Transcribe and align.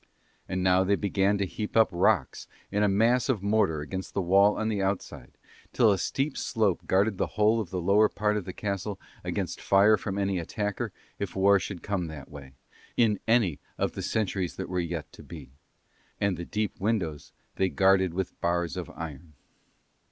And 0.49 0.63
now 0.63 0.83
they 0.83 0.95
began 0.95 1.37
to 1.37 1.45
heap 1.45 1.77
up 1.77 1.89
rocks 1.91 2.47
in 2.71 2.81
a 2.81 2.89
mass 2.89 3.29
of 3.29 3.43
mortar 3.43 3.81
against 3.81 4.15
the 4.15 4.19
wall 4.23 4.57
on 4.57 4.67
the 4.67 4.81
outside, 4.81 5.37
till 5.73 5.91
a 5.91 5.99
steep 5.99 6.35
slope 6.35 6.87
guarded 6.87 7.19
the 7.19 7.27
whole 7.37 7.61
of 7.61 7.69
the 7.69 7.79
lower 7.79 8.09
part 8.09 8.35
of 8.35 8.45
the 8.45 8.51
castle 8.51 8.99
against 9.23 9.61
fire 9.61 9.97
from 9.97 10.17
any 10.17 10.39
attacker 10.39 10.91
if 11.19 11.35
war 11.35 11.59
should 11.59 11.83
come 11.83 12.07
that 12.07 12.31
way, 12.31 12.53
in 12.97 13.19
any 13.27 13.59
of 13.77 13.91
the 13.91 14.01
centuries 14.01 14.55
that 14.55 14.69
were 14.69 14.79
yet 14.79 15.11
to 15.11 15.21
be: 15.21 15.51
and 16.19 16.35
the 16.35 16.45
deep 16.45 16.79
windows 16.79 17.31
they 17.57 17.69
guarded 17.69 18.11
with 18.15 18.41
bars 18.41 18.75
of 18.75 18.89
iron. 18.95 19.33